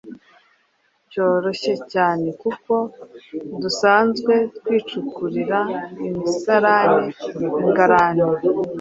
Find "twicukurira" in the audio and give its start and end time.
4.57-5.59